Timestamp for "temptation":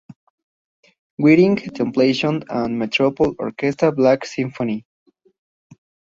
1.57-2.41